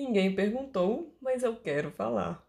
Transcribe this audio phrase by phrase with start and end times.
[0.00, 2.42] Ninguém perguntou, mas eu quero falar.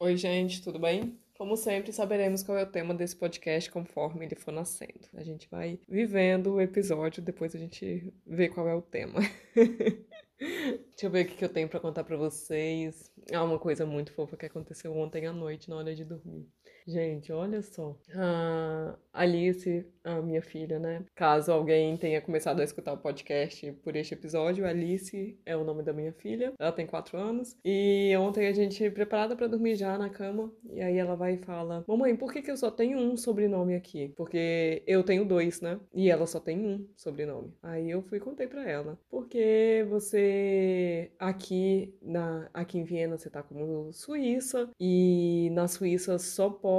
[0.00, 1.20] Oi, gente, tudo bem?
[1.36, 5.06] Como sempre, saberemos qual é o tema desse podcast conforme ele for nascendo.
[5.12, 9.20] A gente vai vivendo o episódio, depois a gente vê qual é o tema.
[10.40, 13.12] Deixa eu ver o que eu tenho para contar para vocês.
[13.30, 16.48] Ah, uma coisa muito fofa que aconteceu ontem à noite, na hora de dormir.
[16.86, 17.96] Gente, olha só.
[18.14, 21.04] A Alice, a minha filha, né?
[21.14, 25.82] Caso alguém tenha começado a escutar o podcast por este episódio, Alice é o nome
[25.82, 26.52] da minha filha.
[26.58, 27.56] Ela tem quatro anos.
[27.64, 30.52] E ontem a gente preparada para dormir já na cama.
[30.70, 33.74] E aí ela vai e fala: Mamãe, por que, que eu só tenho um sobrenome
[33.74, 34.12] aqui?
[34.16, 35.78] Porque eu tenho dois, né?
[35.94, 37.52] E ela só tem um sobrenome.
[37.62, 38.98] Aí eu fui e contei pra ela.
[39.08, 46.50] Porque você aqui na aqui em Viena você tá como Suíça e na Suíça só
[46.50, 46.71] pode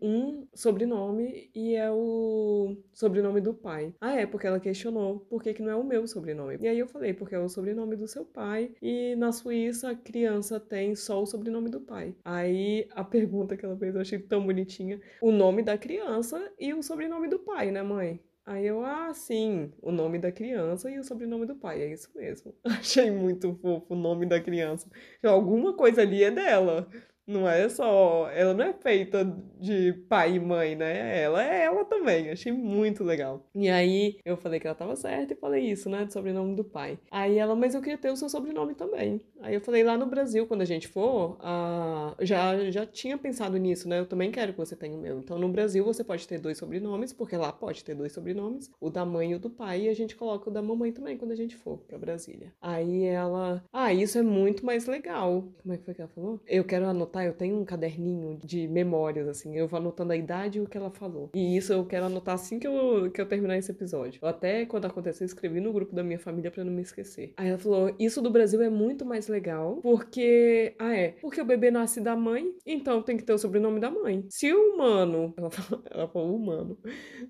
[0.00, 3.94] um sobrenome e é o sobrenome do pai.
[4.00, 6.58] Ah, é, porque ela questionou por que, que não é o meu sobrenome.
[6.60, 9.94] E aí eu falei, porque é o sobrenome do seu pai e na Suíça a
[9.94, 12.14] criança tem só o sobrenome do pai.
[12.24, 15.00] Aí a pergunta que ela fez eu achei tão bonitinha.
[15.20, 18.20] O nome da criança e o sobrenome do pai, né, mãe?
[18.50, 22.10] Aí eu, ah, sim, o nome da criança e o sobrenome do pai, é isso
[22.14, 22.52] mesmo.
[22.64, 24.90] Achei muito fofo o nome da criança.
[25.22, 26.88] Alguma coisa ali é dela.
[27.30, 28.28] Não é só.
[28.30, 29.24] Ela não é feita
[29.58, 31.22] de pai e mãe, né?
[31.22, 32.30] Ela é ela também.
[32.30, 33.46] Achei muito legal.
[33.54, 36.04] E aí eu falei que ela tava certa e falei isso, né?
[36.04, 36.98] Do sobrenome do pai.
[37.10, 39.20] Aí ela, mas eu queria ter o seu sobrenome também.
[39.40, 41.38] Aí eu falei, lá no Brasil, quando a gente for,
[42.20, 44.00] já, já tinha pensado nisso, né?
[44.00, 45.20] Eu também quero que você tenha o meu.
[45.20, 48.90] Então no Brasil você pode ter dois sobrenomes, porque lá pode ter dois sobrenomes, o
[48.90, 51.30] da mãe e o do pai, e a gente coloca o da mamãe também quando
[51.30, 52.52] a gente for pra Brasília.
[52.60, 55.44] Aí ela, ah, isso é muito mais legal.
[55.62, 56.40] Como é que foi que ela falou?
[56.46, 60.16] Eu quero anotar anotar, eu tenho um caderninho de memórias, assim, eu vou anotando a
[60.16, 61.30] idade e o que ela falou.
[61.34, 64.18] E isso eu quero anotar assim que eu, que eu terminar esse episódio.
[64.22, 67.32] Eu até, quando aconteceu, escrevi no grupo da minha família para não me esquecer.
[67.36, 70.74] Aí ela falou: Isso do Brasil é muito mais legal, porque.
[70.78, 71.08] Ah, é.
[71.20, 74.24] Porque o bebê nasce da mãe, então tem que ter o sobrenome da mãe.
[74.28, 75.34] Se o humano.
[75.40, 76.78] Ela falou, ela falou humano.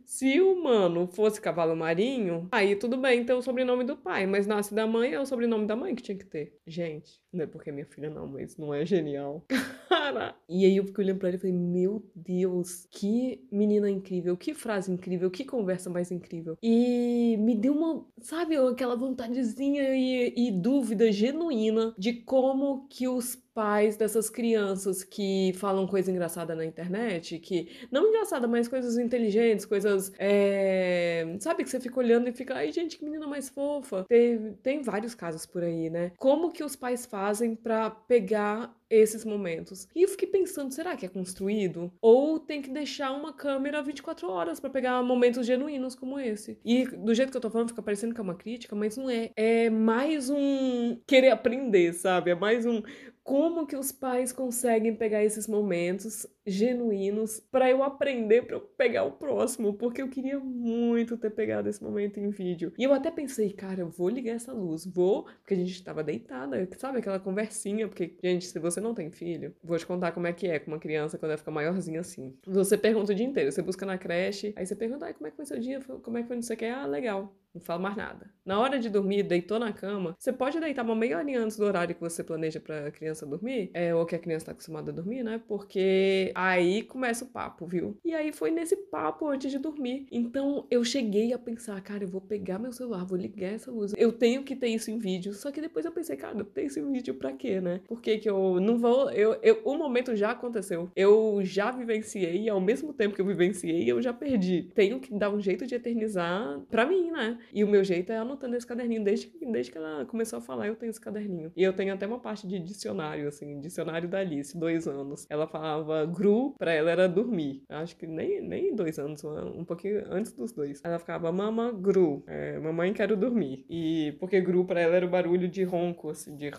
[0.04, 4.46] Se o humano fosse cavalo marinho, aí tudo bem ter o sobrenome do pai, mas
[4.46, 6.58] nasce da mãe é o sobrenome da mãe que tinha que ter.
[6.66, 9.44] Gente, não é porque minha filha, não, mas não é genial.
[9.88, 10.36] Cara!
[10.48, 14.54] E aí eu fiquei olhando pra ele e falei, meu Deus, que menina incrível, que
[14.54, 16.56] frase incrível, que conversa mais incrível.
[16.62, 23.36] E me deu uma, sabe, aquela vontadezinha e, e dúvida genuína de como que os
[23.54, 29.64] pais dessas crianças que falam coisa engraçada na internet, que não engraçada, mas coisas inteligentes,
[29.66, 30.12] coisas.
[30.18, 31.36] É...
[31.40, 34.04] Sabe que você fica olhando e fica, ai gente, que menina mais fofa.
[34.08, 36.12] Tem, tem vários casos por aí, né?
[36.16, 39.88] Como que os pais fazem para pegar esses momentos.
[39.94, 41.92] E eu fiquei pensando, será que é construído?
[42.02, 46.58] Ou tem que deixar uma câmera 24 horas para pegar momentos genuínos como esse?
[46.64, 49.08] E do jeito que eu tô falando, fica parecendo que é uma crítica, mas não
[49.08, 49.30] é.
[49.36, 52.32] É mais um querer aprender, sabe?
[52.32, 52.82] É mais um
[53.30, 59.04] como que os pais conseguem pegar esses momentos genuínos para eu aprender para eu pegar
[59.04, 62.72] o próximo, porque eu queria muito ter pegado esse momento em vídeo.
[62.76, 66.02] E eu até pensei, cara, eu vou ligar essa luz, vou, porque a gente estava
[66.02, 70.26] deitada, sabe aquela conversinha, porque gente, se você não tem filho, vou te contar como
[70.26, 72.36] é que é com uma criança quando ela fica maiorzinha assim.
[72.44, 75.30] Você pergunta o dia inteiro, você busca na creche, aí você pergunta, ai, como é
[75.30, 75.78] que foi seu dia?
[76.02, 76.64] Como é que foi não sei o que?
[76.64, 77.32] Ah, legal.
[77.54, 78.30] Não fala mais nada.
[78.44, 81.64] Na hora de dormir, deitou na cama, você pode deitar uma meia horinha antes do
[81.64, 84.90] horário que você planeja para a criança dormir, é, ou que a criança está acostumada
[84.90, 85.40] a dormir, né?
[85.46, 87.98] Porque Aí começa o papo, viu?
[88.04, 90.06] E aí foi nesse papo antes de dormir.
[90.10, 93.92] Então eu cheguei a pensar, cara, eu vou pegar meu celular, vou ligar essa luz.
[93.96, 95.32] Eu tenho que ter isso em vídeo.
[95.34, 97.80] Só que depois eu pensei, cara, tenho isso em vídeo pra quê, né?
[97.86, 99.10] Por que, que eu não vou.
[99.10, 100.90] Eu, eu, o momento já aconteceu.
[100.94, 104.70] Eu já vivenciei, e ao mesmo tempo que eu vivenciei, eu já perdi.
[104.74, 107.38] Tenho que dar um jeito de eternizar pra mim, né?
[107.52, 109.04] E o meu jeito é anotando esse caderninho.
[109.04, 111.52] Desde, desde que ela começou a falar, eu tenho esse caderninho.
[111.56, 115.26] E eu tenho até uma parte de dicionário, assim, dicionário da Alice, dois anos.
[115.28, 117.62] Ela falava gru pra ela era dormir.
[117.68, 120.80] Acho que nem, nem dois anos, um pouquinho antes dos dois.
[120.84, 123.64] Ela ficava, mama, Gru, é, mamãe quero dormir.
[123.68, 126.50] E porque Gru pra ela era o barulho de ronco, assim, de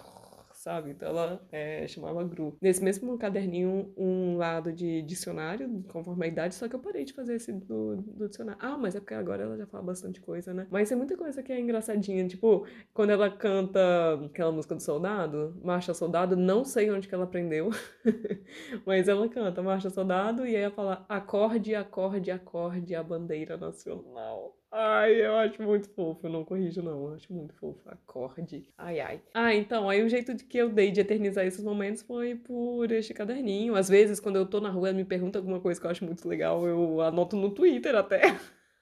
[0.61, 0.91] sabe?
[0.91, 2.55] Então ela é, chamava Gru.
[2.61, 7.13] Nesse mesmo caderninho, um lado de dicionário, conforme a idade, só que eu parei de
[7.13, 8.61] fazer esse do, do dicionário.
[8.61, 10.67] Ah, mas é porque agora ela já fala bastante coisa, né?
[10.69, 13.79] Mas tem muita coisa que é engraçadinha, tipo, quando ela canta
[14.25, 17.71] aquela música do soldado, Marcha Soldado, não sei onde que ela aprendeu,
[18.85, 24.60] mas ela canta Marcha Soldado e aí ela fala acorde, acorde, acorde a bandeira nacional.
[24.73, 26.25] Ai, eu acho muito fofo.
[26.27, 27.07] Eu não corrijo, não.
[27.09, 27.81] Eu acho muito fofo.
[27.89, 28.69] Acorde.
[28.77, 29.21] Ai, ai.
[29.33, 33.13] Ah, então, aí o jeito que eu dei de eternizar esses momentos foi por este
[33.13, 33.75] caderninho.
[33.75, 36.05] Às vezes, quando eu tô na rua, ela me pergunta alguma coisa que eu acho
[36.05, 38.21] muito legal, eu anoto no Twitter até.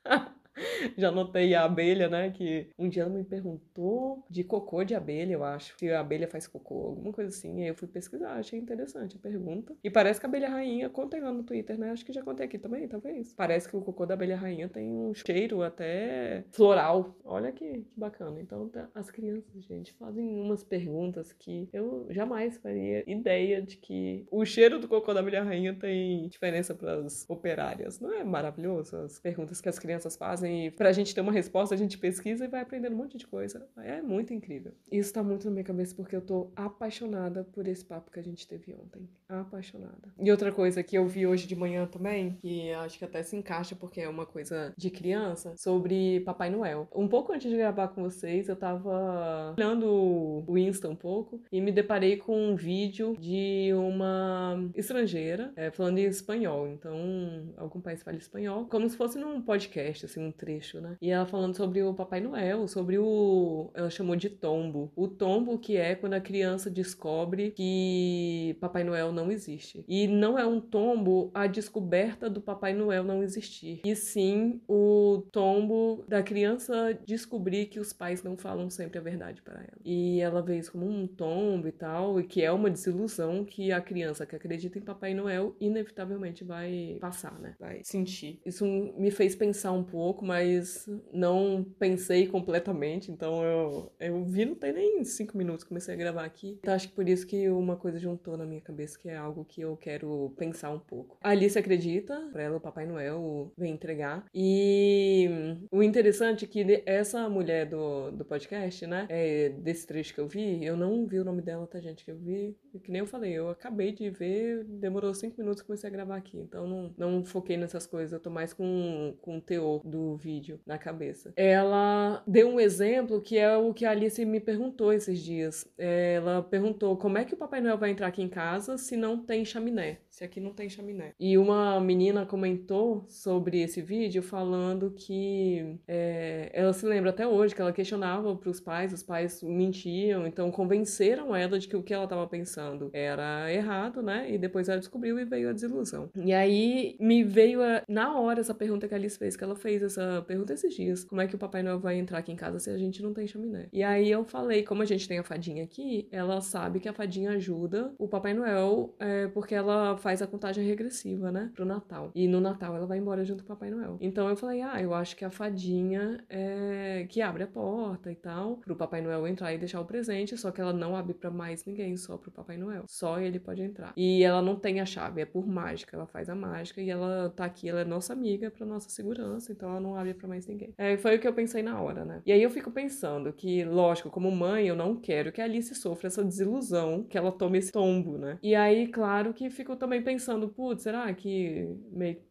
[0.97, 2.29] Já notei a abelha, né?
[2.31, 5.75] Que um dia ela me perguntou de cocô de abelha, eu acho.
[5.77, 7.59] Se a abelha faz cocô, alguma coisa assim.
[7.59, 9.75] E aí eu fui pesquisar, achei interessante a pergunta.
[9.83, 11.91] E parece que a abelha rainha, contei lá no Twitter, né?
[11.91, 13.33] Acho que já contei aqui também, talvez.
[13.33, 17.15] Parece que o cocô da abelha rainha tem um cheiro até floral.
[17.23, 18.39] Olha que, que bacana.
[18.39, 24.25] Então, tá, as crianças, gente, fazem umas perguntas que eu jamais faria ideia de que
[24.31, 27.99] o cheiro do cocô da abelha rainha tem diferença para as operárias.
[27.99, 31.75] Não é maravilhoso as perguntas que as crianças fazem e pra gente ter uma resposta,
[31.75, 33.67] a gente pesquisa e vai aprendendo um monte de coisa.
[33.77, 34.73] É muito incrível.
[34.91, 38.23] Isso tá muito na minha cabeça porque eu tô apaixonada por esse papo que a
[38.23, 39.07] gente teve ontem.
[39.27, 40.13] Apaixonada.
[40.19, 43.35] E outra coisa que eu vi hoje de manhã também, que acho que até se
[43.35, 46.87] encaixa porque é uma coisa de criança, sobre Papai Noel.
[46.93, 51.61] Um pouco antes de gravar com vocês, eu tava olhando o Insta um pouco e
[51.61, 56.67] me deparei com um vídeo de uma estrangeira é, falando em espanhol.
[56.67, 60.97] Então, algum país fala espanhol, como se fosse num podcast, assim, um trecho, né?
[61.01, 63.69] E ela falando sobre o Papai Noel, sobre o.
[63.73, 64.91] Ela chamou de tombo.
[64.95, 69.83] O tombo que é quando a criança descobre que Papai Noel não existe.
[69.87, 73.81] E não é um tombo a descoberta do Papai Noel não existir.
[73.85, 79.41] E sim o tombo da criança descobrir que os pais não falam sempre a verdade
[79.41, 79.79] para ela.
[79.83, 83.71] E ela vê isso como um tombo e tal, e que é uma desilusão que
[83.71, 87.55] a criança que acredita em Papai Noel inevitavelmente vai passar, né?
[87.59, 88.39] Vai sentir.
[88.45, 93.11] Isso me fez pensar um pouco, mas não pensei completamente.
[93.11, 96.57] Então eu, eu vi, não tem nem cinco minutos, comecei a gravar aqui.
[96.59, 99.45] Então acho que por isso que uma coisa juntou na minha cabeça, que é algo
[99.45, 101.17] que eu quero pensar um pouco.
[101.21, 104.25] A Alice acredita, pra ela o Papai Noel vem entregar.
[104.33, 105.29] E
[105.71, 110.27] o interessante é que essa mulher do, do podcast, né, é, desse trecho que eu
[110.27, 112.03] vi, eu não vi o nome dela, tá, gente?
[112.03, 115.87] Que eu vi, que nem eu falei, eu acabei de ver, demorou cinco minutos comecei
[115.89, 116.37] a gravar aqui.
[116.37, 120.59] Então não, não foquei nessas coisas, eu tô mais com, com o teor do vídeo
[120.65, 121.33] na cabeça.
[121.35, 125.67] Ela deu um exemplo que é o que a Alice me perguntou esses dias.
[125.77, 129.17] Ela perguntou como é que o Papai Noel vai entrar aqui em casa se não
[129.17, 131.13] tem chaminé, se aqui não tem chaminé.
[131.17, 137.55] E uma menina comentou sobre esse vídeo falando que é, ela se lembra até hoje
[137.55, 141.81] que ela questionava para os pais, os pais mentiam, então convenceram ela de que o
[141.81, 144.29] que ela estava pensando era errado, né?
[144.29, 146.09] E depois ela descobriu e veio a desilusão.
[146.13, 149.55] E aí me veio a, na hora essa pergunta que a Alice fez, que ela
[149.55, 152.35] fez essa pergunta esses dias: como é que o Papai Noel vai entrar aqui em
[152.35, 153.69] casa se a gente não tem chaminé?
[153.71, 156.93] E aí eu falei, como a gente tem a fadinha aqui, ela sabe que a
[156.93, 161.51] fadinha ajuda o Papai Noel é, porque ela faz a contagem regressiva, né?
[161.53, 162.11] Pro Natal.
[162.15, 163.97] E no Natal ela vai embora junto com o Papai Noel.
[164.01, 168.15] Então eu falei, ah, eu acho que a fadinha é que abre a porta e
[168.15, 171.29] tal, pro Papai Noel entrar e deixar o presente, só que ela não abre para
[171.29, 172.83] mais ninguém, só pro Papai Noel.
[172.87, 173.93] Só ele pode entrar.
[173.95, 175.95] E ela não tem a chave, é por mágica.
[175.95, 179.51] Ela faz a mágica e ela tá aqui, ela é nossa amiga pra nossa segurança,
[179.51, 180.73] então ela não abre para mais ninguém.
[180.77, 182.21] É, foi o que eu pensei na hora, né?
[182.25, 185.73] E aí eu fico pensando que, lógico, como mãe, eu não quero que a Alice
[185.75, 188.37] sofra essa desilusão, que ela tome esse tombo, né?
[188.41, 191.67] E aí, claro que fico também pensando, putz, será que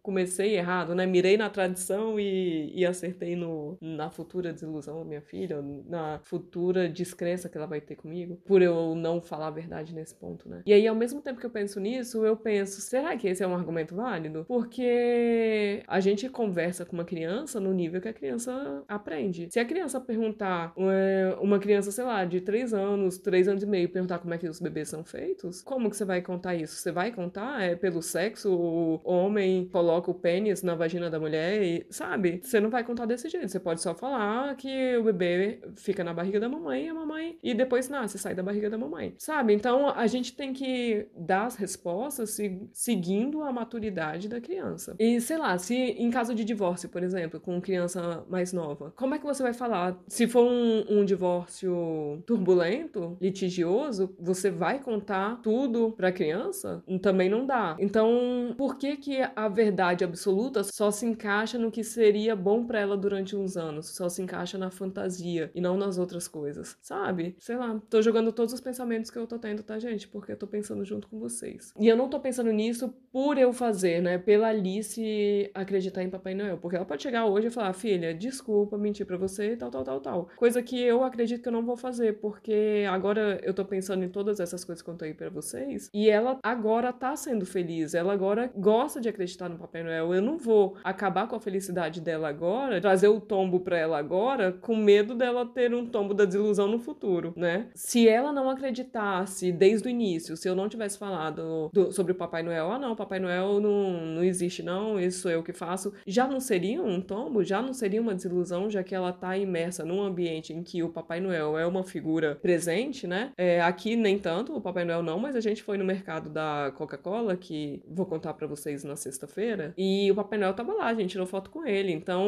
[0.03, 1.07] comecei errado, né?
[1.07, 6.89] Mirei na tradição e, e acertei no, na futura desilusão da minha filha, na futura
[6.89, 10.63] descrença que ela vai ter comigo, por eu não falar a verdade nesse ponto, né?
[10.67, 13.47] E aí, ao mesmo tempo que eu penso nisso, eu penso, será que esse é
[13.47, 14.45] um argumento válido?
[14.47, 19.49] Porque a gente conversa com uma criança no nível que a criança aprende.
[19.51, 23.67] Se a criança perguntar, é, uma criança, sei lá, de 3 anos, 3 anos e
[23.67, 26.77] meio, perguntar como é que os bebês são feitos, como que você vai contar isso?
[26.77, 31.63] Você vai contar é pelo sexo, o homem coloca o pênis na vagina da mulher
[31.63, 32.41] e, sabe?
[32.43, 33.49] Você não vai contar desse jeito.
[33.49, 37.39] Você pode só falar que o bebê fica na barriga da mamãe e a mamãe
[37.43, 39.15] e depois nasce, sai da barriga da mamãe.
[39.19, 39.53] Sabe?
[39.55, 42.37] Então a gente tem que dar as respostas
[42.73, 44.95] seguindo a maturidade da criança.
[44.99, 49.15] E sei lá, se em caso de divórcio, por exemplo, com criança mais nova, como
[49.15, 49.99] é que você vai falar?
[50.09, 56.83] Se for um, um divórcio turbulento, litigioso, você vai contar tudo pra criança?
[57.03, 57.77] Também não dá.
[57.79, 62.81] Então, por que que a verdade absoluta só se encaixa no que seria bom para
[62.81, 63.95] ela durante uns anos?
[63.95, 67.37] Só se encaixa na fantasia e não nas outras coisas, sabe?
[67.39, 70.09] Sei lá, tô jogando todos os pensamentos que eu tô tendo, tá, gente?
[70.09, 71.73] Porque eu tô pensando junto com vocês.
[71.79, 74.19] E eu não tô pensando nisso por eu fazer, né?
[74.19, 76.59] Pela Alice acreditar em Papai Noel.
[76.59, 80.01] Porque ela pode chegar hoje e falar, filha, desculpa mentir para você, tal, tal, tal,
[80.01, 80.29] tal.
[80.37, 84.09] Coisa que eu acredito que eu não vou fazer, porque agora eu tô pensando em
[84.09, 85.91] todas essas coisas que eu contei para vocês.
[85.93, 87.95] E ela agora tá sendo feliz.
[87.95, 90.15] Ela agora gosta de acreditar no Papai Noel.
[90.15, 94.53] Eu não vou acabar com a felicidade dela agora, trazer o tombo para ela agora,
[94.53, 97.69] com medo dela ter um tombo da desilusão no futuro, né?
[97.75, 102.15] Se ela não acreditasse desde o início, se eu não tivesse falado do, sobre o
[102.15, 105.93] Papai Noel, ah, não, Papai Noel não, não existe, não, isso sou eu que faço,
[106.07, 107.39] já não seria um tombo?
[107.49, 110.91] já não seria uma desilusão, já que ela está imersa num ambiente em que o
[110.91, 113.33] Papai Noel é uma figura presente, né?
[113.39, 116.71] É, aqui nem tanto, o Papai Noel não, mas a gente foi no mercado da
[116.77, 120.95] Coca-Cola, que vou contar para vocês na sexta-feira, e o Papai Noel tava lá, a
[120.95, 121.93] gente tirou foto com ele.
[121.93, 122.27] Então,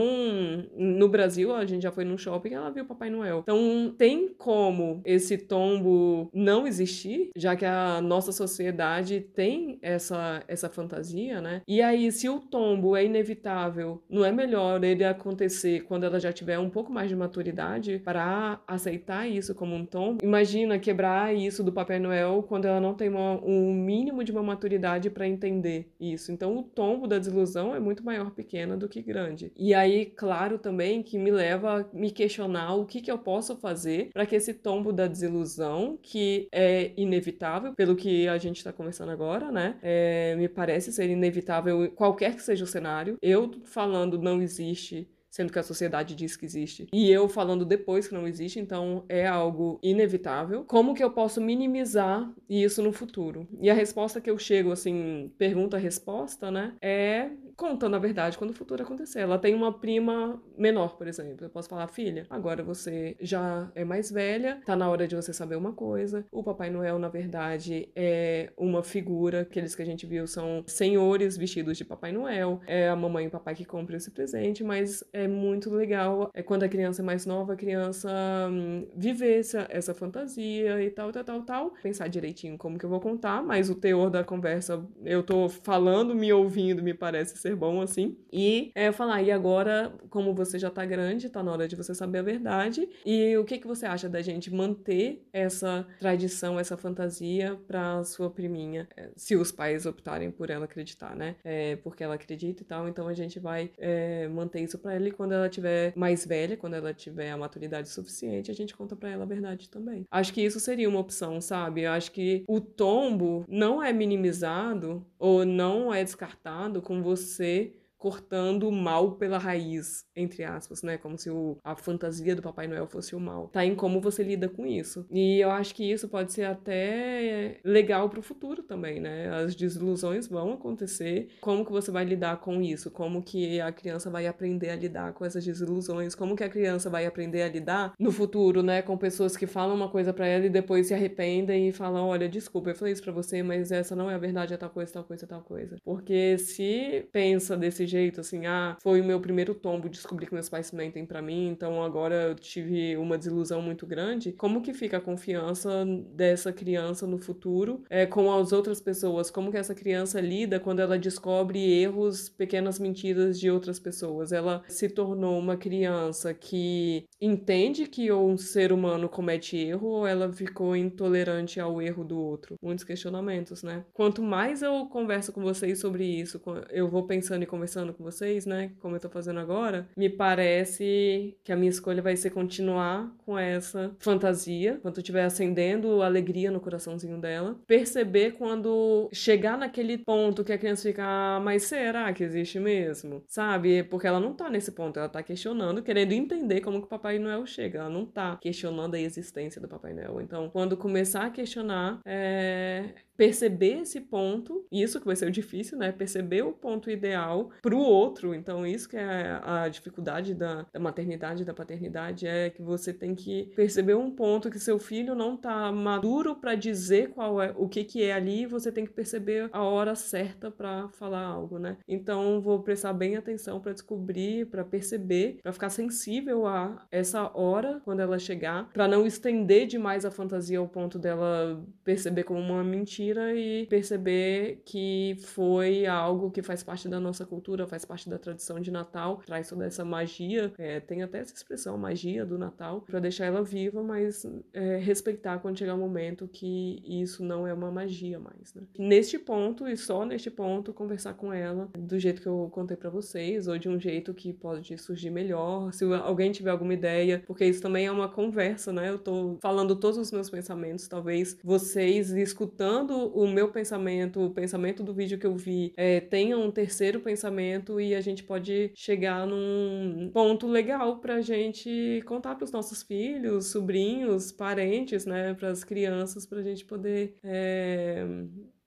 [0.77, 3.41] no Brasil, a gente já foi num shopping e ela viu o Papai Noel.
[3.41, 10.69] Então, tem como esse tombo não existir, já que a nossa sociedade tem essa, essa
[10.69, 11.63] fantasia, né?
[11.67, 16.33] E aí, se o tombo é inevitável, não é melhor ele acontecer quando ela já
[16.33, 20.25] tiver um pouco mais de maturidade para aceitar isso como um tombo?
[20.25, 24.43] Imagina quebrar isso do Papai Noel quando ela não tem uma, um mínimo de uma
[24.43, 24.80] maturidade
[25.11, 26.33] para entender isso.
[26.33, 29.53] Então, o tombo da desilusão é muito maior pequena do que grande.
[29.57, 33.57] E aí, claro também que me leva a me questionar o que, que eu posso
[33.57, 38.73] fazer para que esse tombo da desilusão, que é inevitável, pelo que a gente está
[38.73, 39.77] conversando agora, né?
[39.83, 43.17] É, me parece ser inevitável qualquer que seja o cenário.
[43.23, 48.09] Eu falando não existe sendo que a sociedade diz que existe, e eu falando depois
[48.09, 50.65] que não existe, então é algo inevitável.
[50.65, 53.47] Como que eu posso minimizar isso no futuro?
[53.61, 58.55] E a resposta que eu chego, assim, pergunta-resposta, né, é contando a verdade quando o
[58.55, 59.21] futuro acontecer.
[59.21, 61.45] Ela tem uma prima menor, por exemplo.
[61.45, 65.31] Eu posso falar, filha, agora você já é mais velha, tá na hora de você
[65.31, 66.25] saber uma coisa.
[66.33, 71.37] O Papai Noel, na verdade, é uma figura, aqueles que a gente viu são senhores
[71.37, 72.61] vestidos de Papai Noel.
[72.67, 76.43] É a mamãe e o papai que compram esse presente, mas é muito legal é
[76.43, 78.09] quando a criança é mais nova, a criança
[78.51, 81.75] hum, viver essa, essa fantasia e tal, tal, tal, tal.
[81.83, 86.15] Pensar direitinho como que eu vou contar, mas o teor da conversa, eu tô falando,
[86.15, 88.17] me ouvindo, me parece ser ser bom assim.
[88.33, 91.95] E é, falar, e agora, como você já tá grande, tá na hora de você
[91.95, 92.89] saber a verdade.
[93.05, 98.31] E o que, que você acha da gente manter essa tradição, essa fantasia pra sua
[98.31, 101.37] priminha, é, se os pais optarem por ela acreditar, né?
[101.43, 105.09] É, porque ela acredita e tal, então a gente vai é, manter isso pra ela
[105.09, 108.95] e quando ela tiver mais velha, quando ela tiver a maturidade suficiente, a gente conta
[108.95, 110.07] pra ela a verdade também.
[110.11, 111.83] Acho que isso seria uma opção, sabe?
[111.83, 117.73] Eu acho que o tombo não é minimizado ou não é descartado com você você
[118.01, 120.97] cortando o mal pela raiz, entre aspas, né?
[120.97, 123.49] Como se o, a fantasia do Papai Noel fosse o mal.
[123.49, 125.07] Tá em como você lida com isso.
[125.11, 129.29] E eu acho que isso pode ser até legal pro futuro também, né?
[129.29, 131.29] As desilusões vão acontecer.
[131.43, 132.91] Como que você vai lidar com isso?
[132.91, 136.15] Como que a criança vai aprender a lidar com essas desilusões?
[136.15, 138.81] Como que a criança vai aprender a lidar no futuro, né?
[138.81, 142.31] Com pessoas que falam uma coisa para ela e depois se arrependem e falam: olha,
[142.31, 144.91] desculpa, eu falei isso pra você, mas essa não é a verdade, é tal coisa,
[144.91, 145.77] tal coisa, tal coisa.
[145.85, 150.49] Porque se pensa desse jeito, assim, ah, foi o meu primeiro tombo descobrir que meus
[150.49, 154.33] pais mentem para mim, então agora eu tive uma desilusão muito grande.
[154.33, 159.31] Como que fica a confiança dessa criança no futuro é, com as outras pessoas?
[159.31, 164.33] Como que essa criança lida quando ela descobre erros, pequenas mentiras de outras pessoas?
[164.33, 170.33] Ela se tornou uma criança que entende que um ser humano comete erro ou ela
[170.33, 172.57] ficou intolerante ao erro do outro?
[172.63, 173.85] Muitos questionamentos, né?
[173.93, 178.05] Quanto mais eu converso com vocês sobre isso, eu vou pensando e conversando conversando com
[178.05, 182.31] vocês, né, como eu tô fazendo agora, me parece que a minha escolha vai ser
[182.31, 189.99] continuar com essa fantasia, quando estiver acendendo alegria no coraçãozinho dela, perceber quando chegar naquele
[189.99, 193.23] ponto que a criança fica, ah, mas será que existe mesmo?
[193.27, 193.83] Sabe?
[193.85, 197.19] Porque ela não tá nesse ponto, ela tá questionando, querendo entender como que o Papai
[197.19, 200.21] Noel chega, ela não tá questionando a existência do Papai Noel.
[200.21, 205.77] Então, quando começar a questionar, é, perceber esse ponto, isso que vai ser o difícil,
[205.77, 205.93] né?
[205.93, 208.35] Perceber o ponto ideal para o outro.
[208.35, 213.15] Então, isso que é a dificuldade da, da maternidade, da paternidade, é que você tem
[213.15, 217.69] que perceber um ponto que seu filho não tá maduro para dizer qual é o
[217.69, 221.77] que que é ali, você tem que perceber a hora certa para falar algo, né?
[221.87, 227.81] Então, vou prestar bem atenção para descobrir, para perceber, para ficar sensível a essa hora
[227.85, 232.65] quando ela chegar, para não estender demais a fantasia ao ponto dela perceber como uma
[232.65, 238.19] mentira e perceber que foi algo que faz parte da nossa cultura, faz parte da
[238.19, 242.83] tradição de Natal, traz toda essa magia, é, tem até essa expressão, magia do Natal,
[242.83, 247.53] para deixar ela viva, mas é, respeitar quando chegar o momento que isso não é
[247.53, 248.55] uma magia mais.
[248.55, 248.63] Né?
[248.79, 252.91] Neste ponto, e só neste ponto, conversar com ela do jeito que eu contei para
[252.91, 257.45] vocês, ou de um jeito que pode surgir melhor, se alguém tiver alguma ideia, porque
[257.45, 258.91] isso também é uma conversa, né?
[258.91, 264.83] Eu tô falando todos os meus pensamentos, talvez vocês escutando o meu pensamento, o pensamento
[264.83, 267.50] do vídeo que eu vi, é, tenha um terceiro pensamento
[267.81, 273.47] e a gente pode chegar num ponto legal pra gente contar para os nossos filhos,
[273.47, 278.05] sobrinhos, parentes, né, para as crianças, pra gente poder é,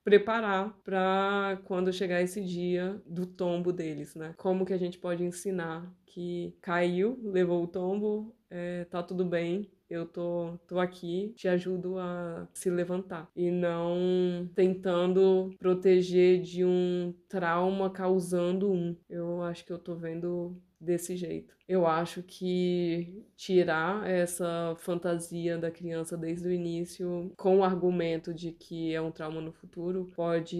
[0.02, 4.34] preparar para quando chegar esse dia do tombo deles, né?
[4.36, 9.68] Como que a gente pode ensinar que caiu, levou o tombo, é, tá tudo bem,
[9.90, 13.28] eu tô, tô aqui, te ajudo a se levantar.
[13.34, 18.96] E não tentando proteger de um trauma causando um.
[19.10, 21.54] Eu acho que eu tô vendo desse jeito.
[21.66, 28.52] Eu acho que tirar essa fantasia da criança desde o início, com o argumento de
[28.52, 30.58] que é um trauma no futuro, pode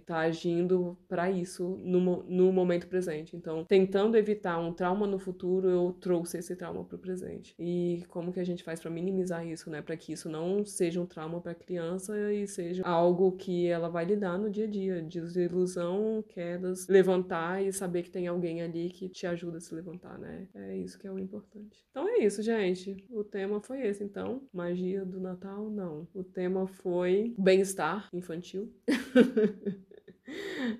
[0.00, 3.34] estar tá agindo para isso no, no momento presente.
[3.34, 7.54] Então, tentando evitar um trauma no futuro, eu trouxe esse trauma para o presente.
[7.58, 9.80] E como que a gente faz para minimizar isso, né?
[9.80, 13.88] Para que isso não seja um trauma para a criança e seja algo que ela
[13.88, 18.90] vai lidar no dia a dia, desilusão, quedas, levantar e saber que tem alguém ali
[18.90, 20.48] que te ajuda a se levantar, né?
[20.54, 20.72] né?
[20.72, 21.84] É isso que é o importante.
[21.90, 22.96] Então é isso, gente.
[23.10, 24.42] O tema foi esse, então.
[24.52, 26.08] Magia do Natal, não.
[26.12, 28.72] O tema foi bem-estar infantil.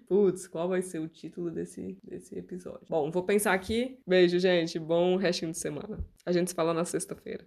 [0.09, 2.87] Putz, qual vai ser o título desse, desse episódio?
[2.89, 3.99] Bom, vou pensar aqui.
[4.07, 4.79] Beijo, gente.
[4.79, 6.05] Bom restinho de semana.
[6.25, 7.47] A gente se fala na sexta-feira.